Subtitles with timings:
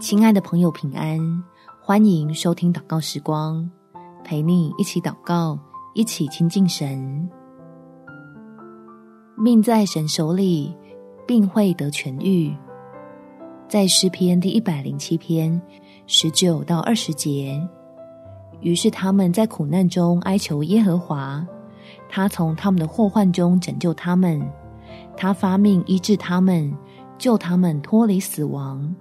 [0.00, 1.18] 亲爱的朋友，平安！
[1.80, 3.70] 欢迎收听祷告时光，
[4.24, 5.58] 陪你一起祷告，
[5.94, 7.28] 一起亲近神。
[9.36, 10.74] 命在神手里，
[11.26, 12.54] 病会得痊愈。
[13.68, 15.60] 在诗篇第一百零七篇
[16.06, 17.58] 十九到二十节，
[18.60, 21.46] 于是他们在苦难中哀求耶和华，
[22.08, 24.42] 他从他们的祸患中拯救他们，
[25.16, 26.76] 他发命医治他们，
[27.16, 28.94] 救他们脱离死亡。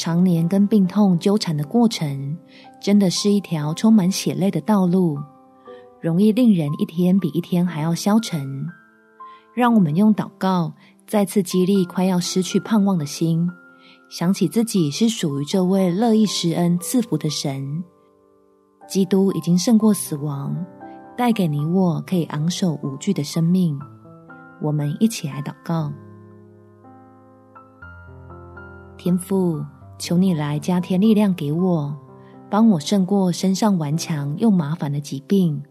[0.00, 2.34] 常年跟病痛纠缠的过程，
[2.80, 5.18] 真的是一条充满血泪的道路，
[6.00, 8.66] 容易令人一天比一天还要消沉。
[9.54, 10.72] 让我们用祷告
[11.06, 13.46] 再次激励快要失去盼望的心，
[14.08, 17.84] 想起自己是属于这位乐意施恩赐福的神。
[18.88, 20.56] 基督已经胜过死亡，
[21.14, 23.78] 带给你我可以昂首无惧的生命。
[24.62, 25.92] 我们一起来祷告，
[28.96, 29.62] 天父。
[30.00, 31.94] 求你来加添力量给我，
[32.48, 35.62] 帮我胜过身上顽强又麻烦的疾病，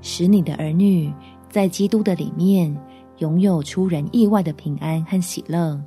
[0.00, 1.12] 使你的儿女
[1.50, 2.74] 在基督的里面
[3.18, 5.78] 拥有出人意外的平安和喜乐。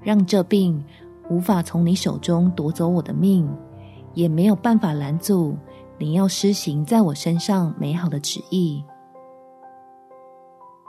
[0.00, 0.82] 让这病
[1.28, 3.48] 无法从你手中夺走我的命，
[4.14, 5.58] 也没有办法拦阻
[5.98, 8.84] 你要施行在我身上美好的旨意，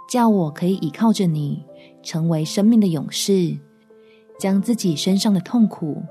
[0.08, 1.66] 叫我可以依靠着你，
[2.04, 3.58] 成为生命的勇士。
[4.40, 6.02] 将自己身上的痛苦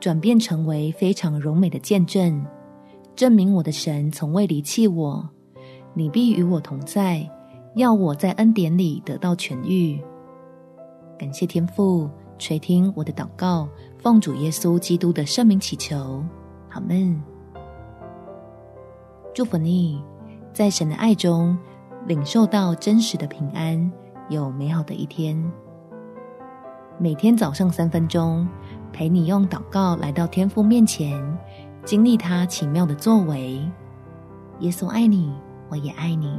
[0.00, 2.44] 转变成为非常柔美的见证，
[3.14, 5.28] 证明我的神从未离弃我。
[5.94, 7.28] 你必与我同在，
[7.76, 10.02] 要我在恩典里得到痊愈。
[11.18, 16.24] 感谢天父垂听我的祷告，奉主耶稣基督的圣名祈求，
[16.70, 17.22] 阿们。
[19.32, 20.02] 祝福你，
[20.52, 21.56] 在神的爱中
[22.06, 23.90] 领受到真实的平安，
[24.28, 25.40] 有美好的一天。
[26.96, 28.46] 每天早上三分钟，
[28.92, 31.20] 陪你用祷告来到天父面前，
[31.84, 33.60] 经历他奇妙的作为。
[34.60, 35.32] 耶稣爱你，
[35.68, 36.38] 我也爱你。